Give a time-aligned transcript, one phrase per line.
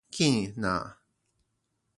[0.09, 0.97] 見若